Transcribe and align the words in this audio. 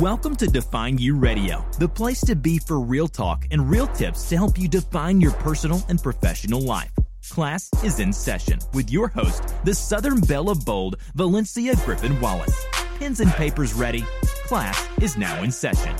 Welcome 0.00 0.36
to 0.36 0.46
Define 0.46 0.98
U 0.98 1.16
Radio, 1.16 1.64
the 1.78 1.88
place 1.88 2.20
to 2.22 2.36
be 2.36 2.58
for 2.58 2.80
real 2.80 3.08
talk 3.08 3.46
and 3.50 3.70
real 3.70 3.86
tips 3.86 4.28
to 4.28 4.36
help 4.36 4.58
you 4.58 4.68
define 4.68 5.22
your 5.22 5.30
personal 5.32 5.82
and 5.88 6.02
professional 6.02 6.60
life. 6.60 6.92
Class 7.30 7.70
is 7.82 7.98
in 7.98 8.12
session 8.12 8.58
with 8.74 8.90
your 8.90 9.08
host, 9.08 9.54
the 9.64 9.72
Southern 9.72 10.20
Belle 10.20 10.50
of 10.50 10.66
Bold, 10.66 10.96
Valencia 11.14 11.74
Griffin 11.76 12.20
Wallace. 12.20 12.62
Pens 12.98 13.20
and 13.20 13.32
papers 13.32 13.72
ready. 13.72 14.04
Class 14.44 14.86
is 15.00 15.16
now 15.16 15.42
in 15.42 15.50
session. 15.50 15.96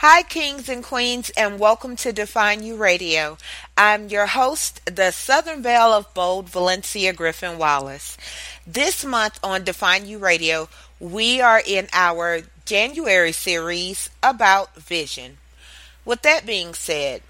Hi, 0.00 0.22
kings 0.22 0.68
and 0.68 0.84
queens, 0.84 1.30
and 1.36 1.58
welcome 1.58 1.96
to 1.96 2.12
Define 2.12 2.62
U 2.62 2.76
Radio. 2.76 3.36
I'm 3.80 4.08
your 4.08 4.26
host, 4.26 4.80
the 4.86 5.12
Southern 5.12 5.62
Belle 5.62 5.92
of 5.92 6.12
Bold, 6.12 6.48
Valencia 6.48 7.12
Griffin 7.12 7.58
Wallace. 7.58 8.18
This 8.66 9.04
month 9.04 9.38
on 9.40 9.62
Define 9.62 10.04
U 10.06 10.18
Radio, 10.18 10.68
we 10.98 11.40
are 11.40 11.62
in 11.64 11.86
our 11.92 12.40
January 12.64 13.30
series 13.30 14.10
about 14.20 14.74
vision. 14.74 15.38
With 16.04 16.22
that 16.22 16.44
being 16.44 16.74
said, 16.74 17.22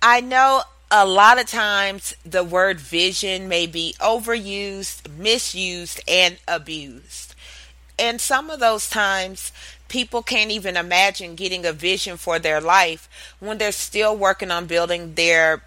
I 0.00 0.22
know 0.22 0.62
a 0.90 1.04
lot 1.04 1.38
of 1.38 1.46
times 1.46 2.16
the 2.24 2.42
word 2.42 2.80
vision 2.80 3.46
may 3.46 3.66
be 3.66 3.94
overused, 4.00 5.14
misused, 5.14 6.00
and 6.08 6.38
abused. 6.48 7.34
And 7.98 8.18
some 8.18 8.48
of 8.48 8.60
those 8.60 8.88
times, 8.88 9.52
people 9.88 10.22
can't 10.22 10.50
even 10.50 10.76
imagine 10.76 11.34
getting 11.34 11.64
a 11.64 11.72
vision 11.72 12.16
for 12.16 12.38
their 12.38 12.60
life 12.60 13.08
when 13.40 13.58
they're 13.58 13.72
still 13.72 14.16
working 14.16 14.50
on 14.50 14.66
building 14.66 15.14
their 15.14 15.62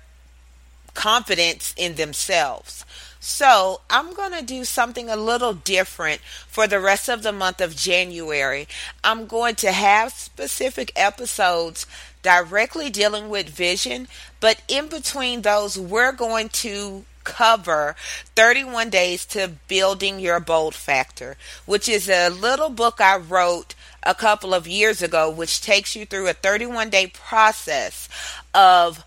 confidence 0.93 1.73
in 1.77 1.95
themselves. 1.95 2.85
So, 3.21 3.81
I'm 3.89 4.13
going 4.13 4.31
to 4.31 4.41
do 4.41 4.63
something 4.63 5.09
a 5.09 5.17
little 5.17 5.53
different 5.53 6.21
for 6.47 6.67
the 6.67 6.79
rest 6.79 7.09
of 7.09 7.21
the 7.21 7.33
month 7.33 7.59
of 7.59 7.75
January. 7.75 8.65
I'm 9.03 9.25
going 9.25 9.55
to 9.55 9.73
have 9.73 10.13
specific 10.13 10.93
episodes 10.95 11.85
directly 12.21 12.89
dealing 12.89 13.27
with 13.27 13.49
vision, 13.49 14.07
but 14.39 14.61
in 14.69 14.87
between 14.87 15.41
those, 15.41 15.77
we're 15.77 16.13
going 16.13 16.47
to 16.49 17.03
cover 17.25 17.95
31 18.35 18.89
Days 18.89 19.25
to 19.27 19.51
Building 19.67 20.19
Your 20.19 20.39
Bold 20.39 20.73
Factor, 20.73 21.37
which 21.65 21.87
is 21.87 22.09
a 22.09 22.29
little 22.29 22.69
book 22.69 23.01
I 23.01 23.17
wrote 23.17 23.75
a 24.03 24.15
couple 24.15 24.53
of 24.53 24.67
years 24.67 25.01
ago, 25.01 25.29
which 25.29 25.61
takes 25.61 25.95
you 25.95 26.05
through 26.05 26.27
a 26.27 26.33
31 26.33 26.89
day 26.89 27.07
process 27.07 28.09
of 28.53 29.03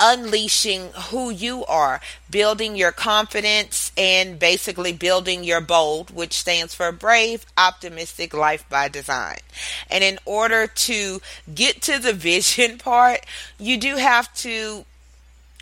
unleashing 0.00 0.90
who 1.10 1.30
you 1.30 1.64
are, 1.66 2.00
building 2.30 2.76
your 2.76 2.92
confidence, 2.92 3.90
and 3.96 4.38
basically 4.38 4.92
building 4.92 5.42
your 5.42 5.60
bold, 5.60 6.10
which 6.10 6.34
stands 6.34 6.74
for 6.74 6.92
brave, 6.92 7.44
optimistic 7.56 8.32
life 8.32 8.64
by 8.68 8.88
design. 8.88 9.38
And 9.90 10.04
in 10.04 10.18
order 10.24 10.66
to 10.66 11.20
get 11.52 11.82
to 11.82 11.98
the 11.98 12.12
vision 12.28 12.78
part, 12.78 13.26
you 13.58 13.76
do 13.76 13.96
have 13.96 14.32
to 14.36 14.84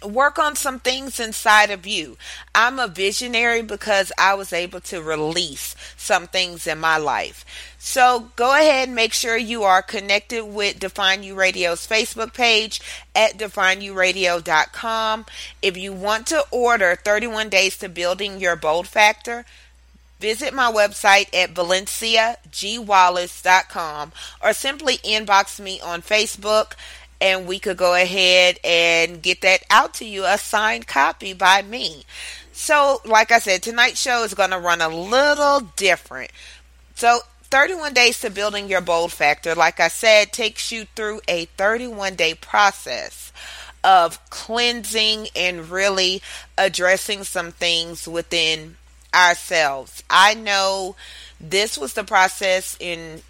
work 0.04 0.38
on 0.38 0.56
some 0.56 0.78
things 0.78 1.18
inside 1.18 1.70
of 1.70 1.86
you. 1.86 2.18
I'm 2.54 2.78
a 2.78 2.86
visionary 2.86 3.62
because 3.62 4.12
I 4.18 4.34
was 4.34 4.52
able 4.52 4.80
to 4.80 5.00
release 5.00 5.74
some 5.96 6.26
things 6.26 6.66
in 6.66 6.78
my 6.78 6.98
life. 6.98 7.46
So 7.78 8.28
go 8.36 8.54
ahead 8.54 8.88
and 8.88 8.96
make 8.96 9.12
sure 9.12 9.36
you 9.36 9.62
are 9.62 9.82
connected 9.82 10.44
with 10.44 10.80
Define 10.80 11.22
U 11.22 11.34
Radio's 11.34 11.86
Facebook 11.86 12.32
page 12.34 12.80
at 13.14 13.38
defineuradio.com. 13.38 15.26
If 15.62 15.76
you 15.76 15.92
want 15.92 16.26
to 16.28 16.44
order 16.50 16.96
31 16.96 17.48
Days 17.48 17.76
to 17.78 17.88
Building 17.88 18.40
Your 18.40 18.56
Bold 18.56 18.88
Factor, 18.88 19.44
visit 20.20 20.52
my 20.52 20.70
website 20.70 21.34
at 21.34 21.54
valenciagwallace.com 21.54 24.12
or 24.42 24.52
simply 24.52 24.98
inbox 24.98 25.58
me 25.60 25.80
on 25.80 26.02
Facebook 26.02 26.72
and 27.20 27.46
we 27.46 27.58
could 27.58 27.76
go 27.76 27.94
ahead 27.94 28.58
and 28.64 29.22
get 29.22 29.40
that 29.42 29.62
out 29.70 29.94
to 29.94 30.04
you 30.04 30.24
a 30.24 30.38
signed 30.38 30.86
copy 30.86 31.32
by 31.32 31.62
me. 31.62 32.04
So, 32.52 33.00
like 33.04 33.32
I 33.32 33.38
said, 33.38 33.62
tonight's 33.62 34.00
show 34.00 34.24
is 34.24 34.34
going 34.34 34.50
to 34.50 34.58
run 34.58 34.80
a 34.80 34.88
little 34.88 35.60
different. 35.76 36.30
So, 36.94 37.20
31 37.44 37.92
days 37.92 38.20
to 38.20 38.30
building 38.30 38.68
your 38.68 38.80
bold 38.80 39.12
factor, 39.12 39.54
like 39.54 39.78
I 39.78 39.88
said, 39.88 40.32
takes 40.32 40.72
you 40.72 40.86
through 40.96 41.20
a 41.28 41.44
31 41.56 42.14
day 42.14 42.34
process 42.34 43.32
of 43.84 44.18
cleansing 44.30 45.28
and 45.36 45.70
really 45.70 46.22
addressing 46.58 47.24
some 47.24 47.52
things 47.52 48.08
within 48.08 48.76
ourselves. 49.14 50.02
I 50.10 50.34
know 50.34 50.96
this 51.40 51.78
was 51.78 51.92
the 51.92 52.04
process 52.04 52.76
in 52.80 53.22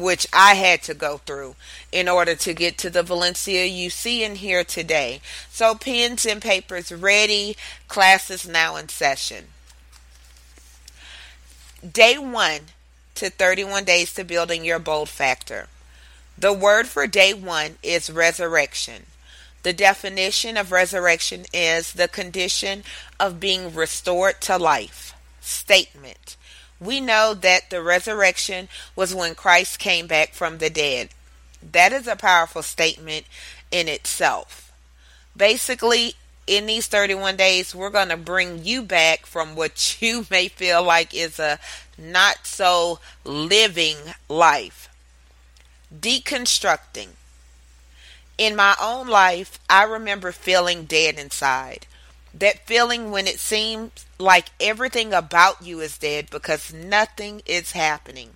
which 0.00 0.26
I 0.32 0.54
had 0.54 0.82
to 0.84 0.94
go 0.94 1.18
through 1.18 1.56
in 1.92 2.08
order 2.08 2.34
to 2.34 2.54
get 2.54 2.78
to 2.78 2.90
the 2.90 3.02
Valencia 3.02 3.64
you 3.64 3.90
see 3.90 4.24
and 4.24 4.36
hear 4.36 4.64
today. 4.64 5.20
So, 5.50 5.74
pens 5.74 6.26
and 6.26 6.42
papers 6.42 6.90
ready, 6.90 7.56
classes 7.88 8.48
now 8.48 8.76
in 8.76 8.88
session. 8.88 9.46
Day 11.88 12.18
one 12.18 12.60
to 13.14 13.30
31 13.30 13.84
days 13.84 14.12
to 14.14 14.24
building 14.24 14.64
your 14.64 14.78
bold 14.78 15.08
factor. 15.08 15.68
The 16.36 16.52
word 16.52 16.86
for 16.86 17.06
day 17.06 17.34
one 17.34 17.76
is 17.82 18.10
resurrection. 18.10 19.06
The 19.62 19.72
definition 19.74 20.56
of 20.56 20.72
resurrection 20.72 21.44
is 21.52 21.92
the 21.92 22.08
condition 22.08 22.82
of 23.18 23.40
being 23.40 23.74
restored 23.74 24.40
to 24.42 24.56
life. 24.56 25.14
Statement 25.40 26.29
we 26.80 27.00
know 27.00 27.34
that 27.34 27.70
the 27.70 27.82
resurrection 27.82 28.68
was 28.96 29.14
when 29.14 29.34
Christ 29.34 29.78
came 29.78 30.06
back 30.06 30.32
from 30.32 30.58
the 30.58 30.70
dead. 30.70 31.10
That 31.62 31.92
is 31.92 32.06
a 32.06 32.16
powerful 32.16 32.62
statement 32.62 33.26
in 33.70 33.86
itself. 33.86 34.72
Basically, 35.36 36.14
in 36.46 36.66
these 36.66 36.86
31 36.86 37.36
days, 37.36 37.74
we're 37.74 37.90
going 37.90 38.08
to 38.08 38.16
bring 38.16 38.64
you 38.64 38.82
back 38.82 39.26
from 39.26 39.54
what 39.54 40.00
you 40.02 40.26
may 40.30 40.48
feel 40.48 40.82
like 40.82 41.14
is 41.14 41.38
a 41.38 41.58
not 41.98 42.46
so 42.46 42.98
living 43.24 43.96
life. 44.28 44.88
Deconstructing. 45.94 47.08
In 48.38 48.56
my 48.56 48.74
own 48.80 49.06
life, 49.06 49.58
I 49.68 49.84
remember 49.84 50.32
feeling 50.32 50.84
dead 50.84 51.18
inside. 51.18 51.86
That 52.32 52.66
feeling 52.66 53.10
when 53.10 53.26
it 53.26 53.40
seems 53.40 54.06
like 54.18 54.50
everything 54.60 55.12
about 55.12 55.62
you 55.62 55.80
is 55.80 55.98
dead 55.98 56.30
because 56.30 56.72
nothing 56.72 57.42
is 57.44 57.72
happening. 57.72 58.30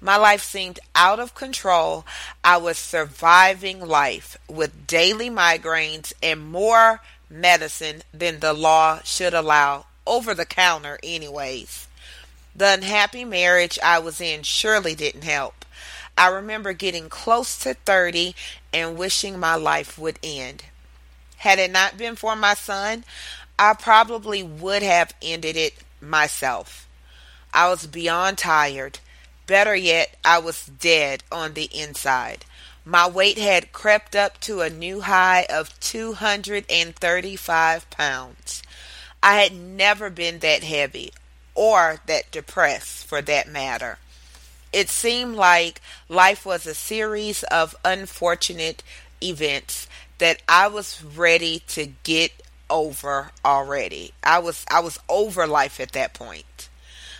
My 0.00 0.16
life 0.16 0.42
seemed 0.42 0.78
out 0.94 1.20
of 1.20 1.34
control. 1.34 2.04
I 2.44 2.56
was 2.58 2.78
surviving 2.78 3.80
life 3.80 4.36
with 4.48 4.86
daily 4.86 5.30
migraines 5.30 6.12
and 6.22 6.50
more 6.50 7.00
medicine 7.28 8.02
than 8.12 8.40
the 8.40 8.52
law 8.52 9.00
should 9.04 9.34
allow 9.34 9.86
over 10.06 10.34
the 10.34 10.46
counter, 10.46 10.98
anyways. 11.02 11.88
The 12.54 12.72
unhappy 12.72 13.24
marriage 13.24 13.78
I 13.82 13.98
was 13.98 14.20
in 14.20 14.42
surely 14.42 14.94
didn't 14.94 15.24
help. 15.24 15.64
I 16.16 16.28
remember 16.28 16.72
getting 16.72 17.10
close 17.10 17.58
to 17.58 17.74
30 17.74 18.34
and 18.72 18.96
wishing 18.96 19.38
my 19.38 19.56
life 19.56 19.98
would 19.98 20.18
end. 20.22 20.64
Had 21.38 21.58
it 21.58 21.70
not 21.70 21.98
been 21.98 22.16
for 22.16 22.36
my 22.36 22.54
son, 22.54 23.04
I 23.58 23.74
probably 23.74 24.42
would 24.42 24.82
have 24.82 25.14
ended 25.22 25.56
it 25.56 25.74
myself. 26.00 26.88
I 27.52 27.68
was 27.68 27.86
beyond 27.86 28.38
tired. 28.38 29.00
Better 29.46 29.74
yet, 29.74 30.16
I 30.24 30.38
was 30.38 30.66
dead 30.66 31.22
on 31.30 31.54
the 31.54 31.68
inside. 31.72 32.44
My 32.84 33.08
weight 33.08 33.38
had 33.38 33.72
crept 33.72 34.14
up 34.14 34.38
to 34.42 34.60
a 34.60 34.70
new 34.70 35.00
high 35.00 35.46
of 35.48 35.78
235 35.80 37.90
pounds. 37.90 38.62
I 39.22 39.42
had 39.42 39.52
never 39.52 40.10
been 40.10 40.40
that 40.40 40.62
heavy, 40.62 41.12
or 41.54 42.00
that 42.06 42.30
depressed 42.30 43.06
for 43.06 43.22
that 43.22 43.48
matter. 43.48 43.98
It 44.72 44.90
seemed 44.90 45.36
like 45.36 45.80
life 46.08 46.44
was 46.44 46.66
a 46.66 46.74
series 46.74 47.44
of 47.44 47.76
unfortunate 47.84 48.82
events 49.22 49.86
that 50.18 50.42
I 50.48 50.68
was 50.68 51.02
ready 51.02 51.62
to 51.68 51.92
get 52.02 52.32
over 52.68 53.30
already. 53.44 54.12
I 54.22 54.38
was 54.38 54.64
I 54.70 54.80
was 54.80 54.98
over 55.08 55.46
life 55.46 55.80
at 55.80 55.92
that 55.92 56.14
point. 56.14 56.68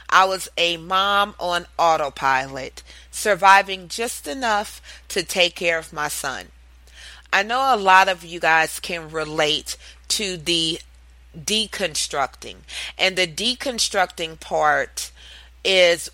I 0.08 0.24
was 0.24 0.48
a 0.56 0.76
mom 0.76 1.34
on 1.40 1.66
autopilot, 1.78 2.82
surviving 3.10 3.88
just 3.88 4.26
enough 4.26 4.80
to 5.08 5.22
take 5.22 5.56
care 5.56 5.78
of 5.78 5.92
my 5.92 6.08
son. 6.08 6.46
I 7.32 7.42
know 7.42 7.74
a 7.74 7.76
lot 7.76 8.08
of 8.08 8.24
you 8.24 8.38
guys 8.38 8.78
can 8.78 9.10
relate 9.10 9.76
to 10.08 10.36
the 10.36 10.80
deconstructing. 11.36 12.56
And 12.96 13.16
the 13.16 13.26
deconstructing 13.26 14.40
part 14.40 15.10
is 15.64 16.10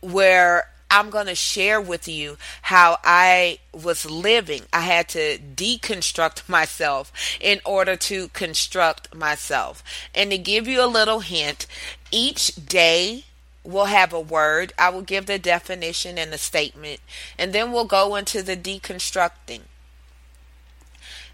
where 0.00 0.68
I'm 0.94 1.10
going 1.10 1.26
to 1.26 1.34
share 1.34 1.80
with 1.80 2.06
you 2.06 2.36
how 2.62 2.98
I 3.02 3.58
was 3.72 4.08
living. 4.08 4.62
I 4.72 4.82
had 4.82 5.08
to 5.08 5.38
deconstruct 5.38 6.48
myself 6.48 7.12
in 7.40 7.58
order 7.64 7.96
to 7.96 8.28
construct 8.28 9.12
myself. 9.12 9.82
And 10.14 10.30
to 10.30 10.38
give 10.38 10.68
you 10.68 10.80
a 10.80 10.86
little 10.86 11.18
hint, 11.18 11.66
each 12.12 12.54
day 12.54 13.24
we'll 13.64 13.86
have 13.86 14.12
a 14.12 14.20
word. 14.20 14.72
I 14.78 14.90
will 14.90 15.02
give 15.02 15.26
the 15.26 15.36
definition 15.36 16.16
and 16.16 16.32
the 16.32 16.38
statement, 16.38 17.00
and 17.36 17.52
then 17.52 17.72
we'll 17.72 17.86
go 17.86 18.14
into 18.14 18.40
the 18.40 18.56
deconstructing. 18.56 19.62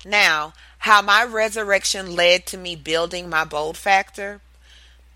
Now, 0.06 0.54
how 0.78 1.02
my 1.02 1.22
resurrection 1.22 2.16
led 2.16 2.46
to 2.46 2.56
me 2.56 2.76
building 2.76 3.28
my 3.28 3.44
bold 3.44 3.76
factor. 3.76 4.40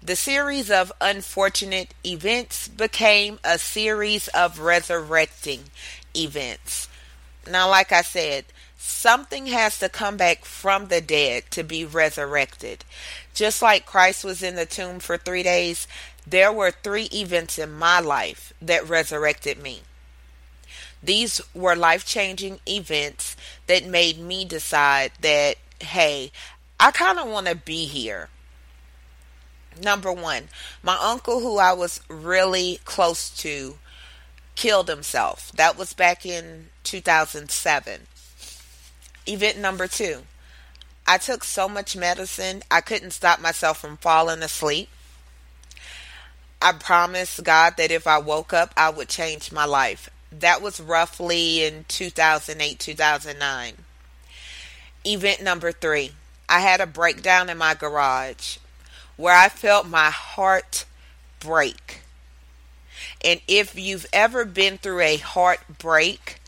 The 0.04 0.16
series 0.16 0.70
of 0.70 0.92
unfortunate 1.00 1.94
events 2.04 2.68
became 2.68 3.38
a 3.42 3.58
series 3.58 4.28
of 4.28 4.60
resurrecting 4.60 5.60
events. 6.14 6.90
Now, 7.50 7.70
like 7.70 7.90
I 7.90 8.02
said, 8.02 8.44
something 8.76 9.46
has 9.46 9.78
to 9.78 9.88
come 9.88 10.18
back 10.18 10.44
from 10.44 10.88
the 10.88 11.00
dead 11.00 11.44
to 11.52 11.64
be 11.64 11.86
resurrected. 11.86 12.84
Just 13.32 13.62
like 13.62 13.86
Christ 13.86 14.24
was 14.24 14.42
in 14.42 14.56
the 14.56 14.66
tomb 14.66 14.98
for 14.98 15.16
three 15.16 15.42
days, 15.42 15.88
there 16.26 16.52
were 16.52 16.70
three 16.70 17.08
events 17.10 17.58
in 17.58 17.72
my 17.72 17.98
life 17.98 18.52
that 18.60 18.86
resurrected 18.86 19.62
me. 19.62 19.80
These 21.02 21.40
were 21.54 21.74
life 21.74 22.04
changing 22.04 22.60
events 22.68 23.36
that 23.68 23.86
made 23.86 24.18
me 24.18 24.44
decide 24.44 25.12
that, 25.22 25.56
hey, 25.80 26.30
I 26.78 26.90
kind 26.90 27.18
of 27.18 27.26
want 27.26 27.46
to 27.46 27.54
be 27.54 27.86
here. 27.86 28.28
Number 29.82 30.12
one, 30.12 30.48
my 30.82 30.96
uncle, 31.00 31.40
who 31.40 31.58
I 31.58 31.72
was 31.72 32.00
really 32.08 32.80
close 32.84 33.30
to, 33.38 33.76
killed 34.54 34.88
himself. 34.88 35.50
That 35.52 35.76
was 35.76 35.92
back 35.92 36.24
in 36.24 36.68
2007. 36.84 38.06
Event 39.26 39.58
number 39.58 39.86
two, 39.86 40.22
I 41.06 41.18
took 41.18 41.44
so 41.44 41.68
much 41.68 41.96
medicine, 41.96 42.62
I 42.70 42.80
couldn't 42.80 43.12
stop 43.12 43.40
myself 43.40 43.80
from 43.80 43.96
falling 43.96 44.42
asleep. 44.42 44.88
I 46.62 46.72
promised 46.72 47.44
God 47.44 47.74
that 47.76 47.90
if 47.90 48.06
I 48.06 48.18
woke 48.18 48.52
up, 48.52 48.72
I 48.76 48.90
would 48.90 49.08
change 49.08 49.52
my 49.52 49.64
life. 49.64 50.08
That 50.32 50.62
was 50.62 50.80
roughly 50.80 51.64
in 51.64 51.84
2008, 51.88 52.78
2009. 52.78 53.74
Event 55.06 55.42
number 55.42 55.72
three, 55.72 56.12
I 56.48 56.60
had 56.60 56.80
a 56.80 56.86
breakdown 56.86 57.50
in 57.50 57.58
my 57.58 57.74
garage 57.74 58.56
where 59.16 59.36
I 59.36 59.48
felt 59.48 59.86
my 59.86 60.10
heart 60.10 60.84
break. 61.40 62.02
And 63.24 63.40
if 63.46 63.78
you've 63.78 64.06
ever 64.12 64.44
been 64.44 64.78
through 64.78 65.00
a 65.00 65.16
heartbreak, 65.16 66.40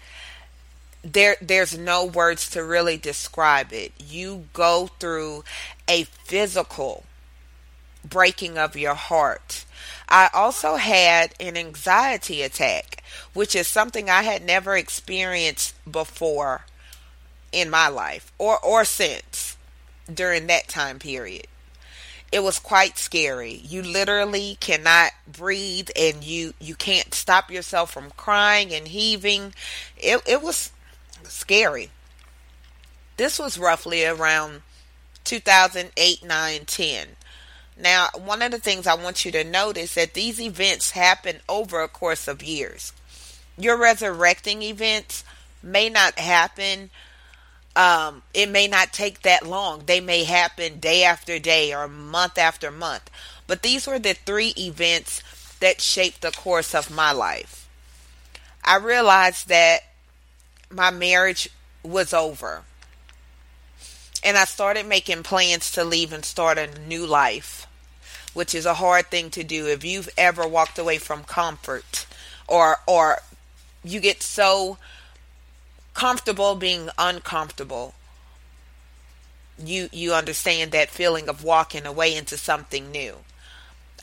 there 1.02 1.36
there's 1.40 1.76
no 1.76 2.04
words 2.04 2.50
to 2.50 2.64
really 2.64 2.96
describe 2.96 3.72
it. 3.72 3.92
You 3.98 4.46
go 4.52 4.90
through 4.98 5.44
a 5.88 6.04
physical 6.04 7.04
breaking 8.04 8.58
of 8.58 8.76
your 8.76 8.94
heart. 8.94 9.64
I 10.08 10.28
also 10.32 10.76
had 10.76 11.34
an 11.40 11.56
anxiety 11.56 12.42
attack, 12.42 13.02
which 13.32 13.54
is 13.54 13.66
something 13.66 14.08
I 14.08 14.22
had 14.22 14.44
never 14.44 14.76
experienced 14.76 15.74
before 15.90 16.66
in 17.52 17.70
my 17.70 17.88
life 17.88 18.32
or 18.38 18.58
or 18.58 18.84
since 18.84 19.56
during 20.12 20.46
that 20.46 20.68
time 20.68 20.98
period 20.98 21.46
it 22.32 22.42
was 22.42 22.58
quite 22.58 22.98
scary. 22.98 23.52
You 23.52 23.82
literally 23.82 24.56
cannot 24.60 25.12
breathe 25.30 25.90
and 25.96 26.24
you 26.24 26.54
you 26.60 26.74
can't 26.74 27.14
stop 27.14 27.50
yourself 27.50 27.92
from 27.92 28.10
crying 28.16 28.72
and 28.72 28.88
heaving. 28.88 29.54
It 29.96 30.22
it 30.26 30.42
was 30.42 30.72
scary. 31.22 31.90
This 33.16 33.38
was 33.38 33.58
roughly 33.58 34.04
around 34.04 34.62
2008, 35.24 36.24
9, 36.24 36.64
10. 36.66 37.08
Now, 37.78 38.08
one 38.14 38.42
of 38.42 38.50
the 38.50 38.58
things 38.58 38.86
I 38.86 38.94
want 38.94 39.24
you 39.24 39.32
to 39.32 39.44
notice 39.44 39.94
that 39.94 40.14
these 40.14 40.40
events 40.40 40.90
happen 40.90 41.40
over 41.48 41.82
a 41.82 41.88
course 41.88 42.28
of 42.28 42.42
years. 42.42 42.92
Your 43.58 43.76
resurrecting 43.76 44.62
events 44.62 45.24
may 45.62 45.88
not 45.88 46.18
happen 46.18 46.90
um, 47.76 48.22
it 48.32 48.48
may 48.48 48.66
not 48.66 48.92
take 48.92 49.22
that 49.22 49.46
long. 49.46 49.82
They 49.84 50.00
may 50.00 50.24
happen 50.24 50.80
day 50.80 51.04
after 51.04 51.38
day 51.38 51.74
or 51.74 51.86
month 51.86 52.38
after 52.38 52.70
month. 52.70 53.10
But 53.46 53.62
these 53.62 53.86
were 53.86 53.98
the 53.98 54.14
three 54.14 54.54
events 54.58 55.22
that 55.60 55.80
shaped 55.80 56.22
the 56.22 56.32
course 56.32 56.74
of 56.74 56.90
my 56.90 57.12
life. 57.12 57.68
I 58.64 58.76
realized 58.78 59.48
that 59.48 59.80
my 60.70 60.90
marriage 60.90 61.50
was 61.82 62.12
over. 62.12 62.62
And 64.24 64.36
I 64.36 64.44
started 64.44 64.86
making 64.86 65.22
plans 65.22 65.70
to 65.72 65.84
leave 65.84 66.12
and 66.12 66.24
start 66.24 66.58
a 66.58 66.78
new 66.88 67.06
life, 67.06 67.66
which 68.32 68.54
is 68.54 68.66
a 68.66 68.74
hard 68.74 69.06
thing 69.06 69.30
to 69.30 69.44
do 69.44 69.66
if 69.66 69.84
you've 69.84 70.08
ever 70.16 70.48
walked 70.48 70.78
away 70.78 70.98
from 70.98 71.22
comfort 71.24 72.06
or 72.48 72.78
or 72.86 73.18
you 73.84 74.00
get 74.00 74.22
so 74.22 74.78
comfortable 75.96 76.54
being 76.54 76.90
uncomfortable 76.98 77.94
you 79.58 79.88
you 79.92 80.12
understand 80.12 80.70
that 80.70 80.90
feeling 80.90 81.26
of 81.26 81.42
walking 81.42 81.86
away 81.86 82.14
into 82.14 82.36
something 82.36 82.90
new 82.90 83.16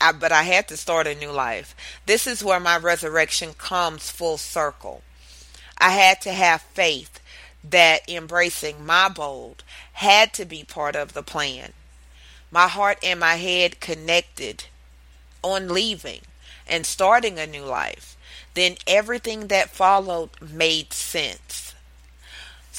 I, 0.00 0.10
but 0.10 0.32
I 0.32 0.42
had 0.42 0.66
to 0.68 0.76
start 0.76 1.06
a 1.06 1.14
new 1.14 1.30
life. 1.30 1.72
This 2.04 2.26
is 2.26 2.42
where 2.42 2.58
my 2.58 2.76
resurrection 2.76 3.54
comes 3.54 4.10
full 4.10 4.38
circle. 4.38 5.02
I 5.78 5.90
had 5.90 6.20
to 6.22 6.32
have 6.32 6.62
faith 6.62 7.20
that 7.62 8.08
embracing 8.08 8.84
my 8.84 9.08
bold 9.08 9.62
had 9.92 10.34
to 10.34 10.44
be 10.44 10.64
part 10.64 10.96
of 10.96 11.12
the 11.12 11.22
plan. 11.22 11.72
My 12.50 12.66
heart 12.66 12.98
and 13.04 13.20
my 13.20 13.36
head 13.36 13.78
connected 13.78 14.64
on 15.42 15.68
leaving 15.68 16.22
and 16.66 16.84
starting 16.84 17.38
a 17.38 17.46
new 17.46 17.64
life. 17.64 18.16
Then 18.54 18.76
everything 18.86 19.46
that 19.46 19.70
followed 19.70 20.30
made 20.42 20.92
sense. 20.92 21.63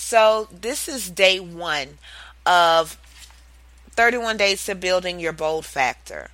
So 0.08 0.48
this 0.52 0.88
is 0.88 1.10
day 1.10 1.40
one 1.40 1.98
of 2.46 3.00
31 3.94 4.38
days 4.38 4.64
to 4.66 4.76
building 4.76 5.20
your 5.20 5.34
bold 5.34 5.66
factor. 5.66 6.30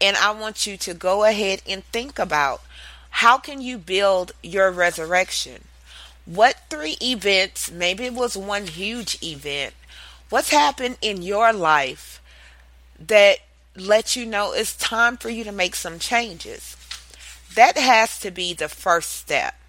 And 0.00 0.16
I 0.16 0.30
want 0.30 0.66
you 0.66 0.78
to 0.78 0.94
go 0.94 1.24
ahead 1.24 1.60
and 1.68 1.84
think 1.84 2.18
about 2.18 2.62
how 3.10 3.36
can 3.36 3.60
you 3.60 3.76
build 3.76 4.32
your 4.42 4.70
resurrection? 4.70 5.64
What 6.24 6.62
three 6.70 6.96
events, 7.02 7.70
maybe 7.70 8.06
it 8.06 8.14
was 8.14 8.38
one 8.38 8.66
huge 8.66 9.22
event, 9.22 9.74
what's 10.30 10.50
happened 10.50 10.96
in 11.02 11.20
your 11.20 11.52
life 11.52 12.22
that 12.98 13.40
let 13.76 14.16
you 14.16 14.24
know 14.24 14.54
it's 14.54 14.74
time 14.74 15.18
for 15.18 15.28
you 15.28 15.44
to 15.44 15.52
make 15.52 15.74
some 15.74 15.98
changes? 15.98 16.74
That 17.54 17.76
has 17.76 18.18
to 18.20 18.30
be 18.30 18.54
the 18.54 18.70
first 18.70 19.12
step. 19.12 19.59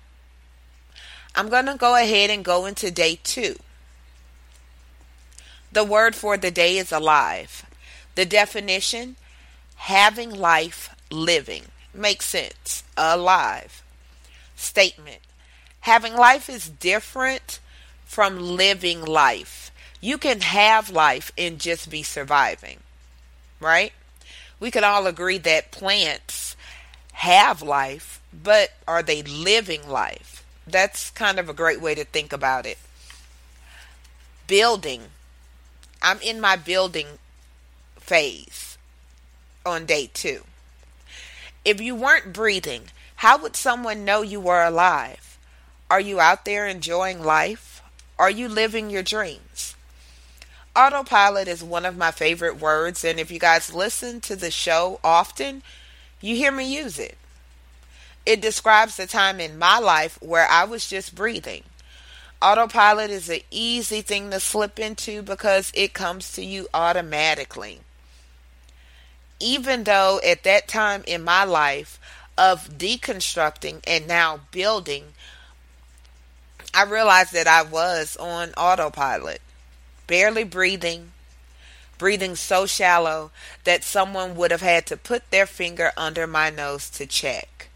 I'm 1.36 1.50
going 1.50 1.66
to 1.68 1.76
go 1.76 1.96
ahead 1.96 2.30
and 2.30 2.44
go 2.44 2.66
into 2.66 2.92
day 2.92 3.20
two. 3.24 3.56
The 5.72 5.84
word 5.84 6.16
for 6.16 6.38
the 6.38 6.52
day 6.52 6.78
is 6.78 6.92
alive. 6.92 7.66
The 8.16 8.26
definition 8.26 9.16
having 9.76 10.32
life, 10.32 10.94
living. 11.10 11.64
Makes 11.94 12.26
sense. 12.26 12.84
Alive. 12.98 13.84
Statement 14.56 15.20
having 15.82 16.16
life 16.16 16.50
is 16.50 16.70
different 16.70 17.60
from 18.06 18.40
living 18.40 19.04
life. 19.04 19.72
You 20.00 20.18
can 20.18 20.42
have 20.42 20.90
life 20.90 21.32
and 21.38 21.60
just 21.60 21.90
be 21.90 22.02
surviving, 22.02 22.80
right? 23.60 23.94
We 24.60 24.72
can 24.72 24.84
all 24.84 25.06
agree 25.06 25.38
that 25.40 25.72
plants 25.72 26.56
have 27.14 27.62
life, 27.62 28.22
but 28.32 28.72
are 28.88 29.04
they 29.04 29.22
living 29.22 29.88
life? 29.88 30.41
That's 30.68 31.10
kind 31.12 31.40
of 31.40 31.50
a 31.50 31.54
great 31.54 31.82
way 31.82 31.96
to 31.96 32.04
think 32.06 32.32
about 32.32 32.66
it. 32.66 32.78
Building. 34.48 35.04
I'm 36.02 36.20
in 36.22 36.42
my 36.42 36.56
building 36.56 37.08
phase 37.98 38.78
on 39.66 39.86
day 39.86 40.10
two. 40.14 40.44
If 41.64 41.80
you 41.80 41.96
weren't 41.96 42.34
breathing, 42.34 42.86
how 43.18 43.38
would 43.38 43.56
someone 43.56 44.04
know 44.04 44.22
you 44.22 44.40
were 44.40 44.64
alive? 44.64 45.38
Are 45.90 46.00
you 46.00 46.20
out 46.20 46.46
there 46.46 46.68
enjoying 46.68 47.24
life? 47.24 47.82
Are 48.18 48.32
you 48.32 48.48
living 48.48 48.90
your 48.90 49.04
dreams? 49.04 49.76
Autopilot 50.76 51.48
is 51.48 51.64
one 51.64 51.86
of 51.86 51.98
my 51.98 52.12
favorite 52.12 52.60
words, 52.60 53.04
and 53.04 53.20
if 53.20 53.30
you 53.30 53.40
guys 53.40 53.74
listen 53.74 54.22
to 54.22 54.36
the 54.36 54.50
show 54.50 55.00
often, 55.04 55.64
you 56.22 56.36
hear 56.36 56.52
me 56.52 56.74
use 56.74 56.98
it. 56.98 57.18
It 58.26 58.42
describes 58.42 58.98
the 58.98 59.08
time 59.08 59.40
in 59.40 59.58
my 59.58 59.80
life 59.80 60.18
where 60.22 60.48
I 60.48 60.64
was 60.64 60.88
just 60.88 61.16
breathing. 61.16 61.64
Autopilot 62.42 63.10
is 63.10 63.30
an 63.30 63.42
easy 63.52 64.02
thing 64.02 64.32
to 64.32 64.40
slip 64.40 64.80
into 64.80 65.22
because 65.22 65.72
it 65.76 65.94
comes 65.94 66.32
to 66.34 66.44
you 66.44 66.68
automatically. 66.74 67.82
Even 69.40 69.84
though 69.84 70.20
at 70.26 70.44
that 70.44 70.68
time 70.68 71.04
in 71.08 71.24
my 71.24 71.44
life, 71.44 72.00
of 72.38 72.78
deconstructing 72.78 73.80
and 73.86 74.08
now 74.08 74.42
building, 74.52 75.14
I 76.74 76.84
realized 76.86 77.34
that 77.34 77.48
I 77.48 77.62
was 77.62 78.16
on 78.18 78.52
autopilot, 78.58 79.42
barely 80.08 80.44
breathing, 80.44 81.12
breathing 81.98 82.36
so 82.36 82.66
shallow 82.66 83.32
that 83.64 83.84
someone 83.84 84.36
would 84.36 84.52
have 84.52 84.62
had 84.62 84.86
to 84.88 84.98
put 84.98 85.30
their 85.30 85.46
finger 85.46 85.92
under 85.98 86.26
my 86.26 86.50
nose 86.50 86.90
to 86.92 87.06
check. 87.06 87.70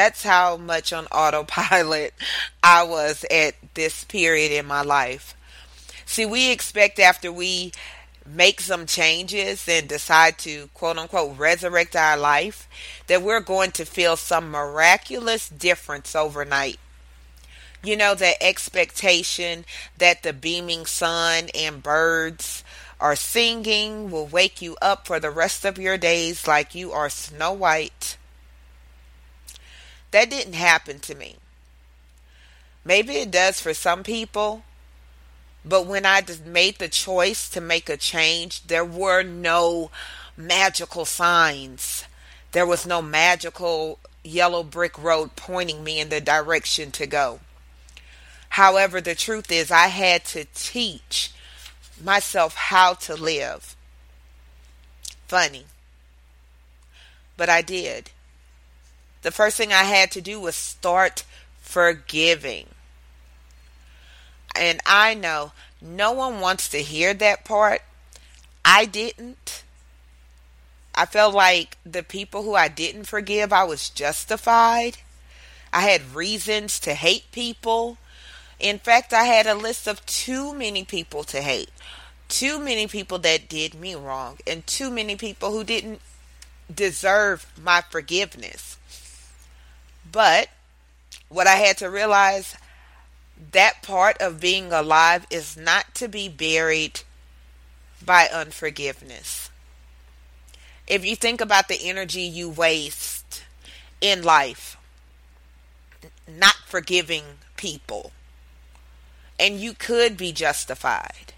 That's 0.00 0.22
how 0.22 0.56
much 0.56 0.94
on 0.94 1.04
autopilot 1.08 2.14
I 2.62 2.84
was 2.84 3.26
at 3.30 3.54
this 3.74 4.02
period 4.04 4.50
in 4.50 4.64
my 4.64 4.80
life. 4.80 5.36
See, 6.06 6.24
we 6.24 6.50
expect 6.50 6.98
after 6.98 7.30
we 7.30 7.72
make 8.26 8.62
some 8.62 8.86
changes 8.86 9.68
and 9.68 9.86
decide 9.86 10.38
to 10.38 10.68
quote 10.72 10.96
unquote 10.96 11.38
resurrect 11.38 11.94
our 11.94 12.16
life 12.16 12.66
that 13.08 13.20
we're 13.20 13.40
going 13.40 13.72
to 13.72 13.84
feel 13.84 14.16
some 14.16 14.50
miraculous 14.50 15.50
difference 15.50 16.16
overnight. 16.16 16.78
You 17.84 17.94
know, 17.94 18.14
the 18.14 18.42
expectation 18.42 19.66
that 19.98 20.22
the 20.22 20.32
beaming 20.32 20.86
sun 20.86 21.50
and 21.54 21.82
birds 21.82 22.64
are 22.98 23.16
singing 23.16 24.10
will 24.10 24.26
wake 24.26 24.62
you 24.62 24.78
up 24.80 25.06
for 25.06 25.20
the 25.20 25.30
rest 25.30 25.66
of 25.66 25.76
your 25.76 25.98
days 25.98 26.48
like 26.48 26.74
you 26.74 26.90
are 26.90 27.10
Snow 27.10 27.52
White. 27.52 28.16
That 30.10 30.30
didn't 30.30 30.54
happen 30.54 30.98
to 31.00 31.14
me. 31.14 31.36
Maybe 32.84 33.16
it 33.16 33.30
does 33.30 33.60
for 33.60 33.74
some 33.74 34.02
people, 34.02 34.64
but 35.64 35.86
when 35.86 36.06
I 36.06 36.22
just 36.22 36.46
made 36.46 36.78
the 36.78 36.88
choice 36.88 37.48
to 37.50 37.60
make 37.60 37.88
a 37.88 37.96
change, 37.96 38.66
there 38.66 38.84
were 38.84 39.22
no 39.22 39.90
magical 40.36 41.04
signs. 41.04 42.04
There 42.52 42.66
was 42.66 42.86
no 42.86 43.02
magical 43.02 43.98
yellow 44.24 44.62
brick 44.62 44.98
road 44.98 45.36
pointing 45.36 45.84
me 45.84 46.00
in 46.00 46.08
the 46.08 46.20
direction 46.20 46.90
to 46.92 47.06
go. 47.06 47.40
However, 48.50 49.00
the 49.00 49.14
truth 49.14 49.52
is, 49.52 49.70
I 49.70 49.88
had 49.88 50.24
to 50.26 50.46
teach 50.54 51.32
myself 52.02 52.54
how 52.56 52.94
to 52.94 53.14
live. 53.14 53.76
Funny. 55.28 55.66
But 57.36 57.48
I 57.48 57.62
did. 57.62 58.10
The 59.22 59.30
first 59.30 59.56
thing 59.56 59.72
I 59.72 59.84
had 59.84 60.10
to 60.12 60.20
do 60.20 60.40
was 60.40 60.56
start 60.56 61.24
forgiving. 61.60 62.66
And 64.56 64.80
I 64.84 65.14
know 65.14 65.52
no 65.80 66.12
one 66.12 66.40
wants 66.40 66.68
to 66.70 66.78
hear 66.78 67.14
that 67.14 67.44
part. 67.44 67.82
I 68.64 68.84
didn't. 68.84 69.62
I 70.94 71.06
felt 71.06 71.34
like 71.34 71.78
the 71.84 72.02
people 72.02 72.42
who 72.42 72.54
I 72.54 72.68
didn't 72.68 73.04
forgive, 73.04 73.52
I 73.52 73.64
was 73.64 73.88
justified. 73.88 74.98
I 75.72 75.82
had 75.82 76.14
reasons 76.14 76.80
to 76.80 76.94
hate 76.94 77.30
people. 77.32 77.96
In 78.58 78.78
fact, 78.78 79.12
I 79.12 79.24
had 79.24 79.46
a 79.46 79.54
list 79.54 79.86
of 79.86 80.04
too 80.04 80.52
many 80.52 80.84
people 80.84 81.24
to 81.24 81.40
hate. 81.40 81.70
Too 82.28 82.58
many 82.58 82.86
people 82.86 83.18
that 83.20 83.48
did 83.48 83.74
me 83.74 83.94
wrong, 83.94 84.38
and 84.46 84.66
too 84.66 84.90
many 84.90 85.16
people 85.16 85.52
who 85.52 85.64
didn't 85.64 86.00
deserve 86.72 87.46
my 87.60 87.82
forgiveness. 87.90 88.76
But 90.10 90.48
what 91.28 91.46
I 91.46 91.56
had 91.56 91.76
to 91.78 91.90
realize 91.90 92.56
that 93.52 93.82
part 93.82 94.20
of 94.20 94.40
being 94.40 94.72
alive 94.72 95.26
is 95.30 95.56
not 95.56 95.94
to 95.94 96.08
be 96.08 96.28
buried 96.28 97.00
by 98.04 98.26
unforgiveness. 98.26 99.50
If 100.86 101.04
you 101.04 101.14
think 101.16 101.40
about 101.40 101.68
the 101.68 101.88
energy 101.88 102.22
you 102.22 102.48
waste 102.48 103.44
in 104.00 104.22
life, 104.22 104.76
not 106.28 106.56
forgiving 106.66 107.24
people, 107.56 108.12
and 109.38 109.60
you 109.60 109.72
could 109.72 110.16
be 110.16 110.32
justified, 110.32 111.32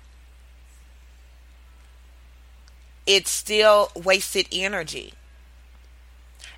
it's 3.06 3.30
still 3.30 3.90
wasted 3.94 4.46
energy. 4.52 5.14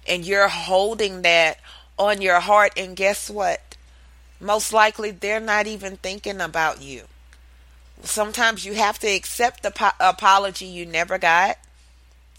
And 0.07 0.25
you're 0.25 0.49
holding 0.49 1.23
that 1.23 1.59
on 1.99 2.21
your 2.23 2.41
heart, 2.41 2.73
and 2.77 2.97
guess 2.97 3.31
what? 3.31 3.75
most 4.45 4.73
likely 4.73 5.11
they're 5.11 5.41
not 5.41 5.67
even 5.67 5.97
thinking 5.97 6.41
about 6.41 6.83
you. 6.83 7.05
Sometimes 8.03 8.67
you 8.67 8.75
have 8.75 8.99
to 8.99 9.07
accept 9.07 9.63
the 9.63 9.71
po- 9.71 9.91
apology 9.99 10.67
you 10.67 10.85
never 10.85 11.19
got 11.19 11.57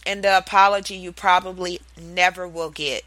and 0.06 0.24
the 0.24 0.38
apology 0.38 0.96
you 0.96 1.12
probably 1.12 1.82
never 2.00 2.48
will 2.48 2.70
get. 2.70 3.04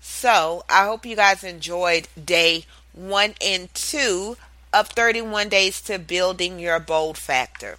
So, 0.00 0.64
I 0.70 0.84
hope 0.84 1.04
you 1.04 1.16
guys 1.16 1.42
enjoyed 1.42 2.06
day 2.22 2.64
one 2.92 3.34
and 3.44 3.72
two 3.74 4.36
of 4.72 4.88
31 4.88 5.48
days 5.48 5.80
to 5.82 5.98
building 5.98 6.60
your 6.60 6.78
bold 6.78 7.18
factor. 7.18 7.78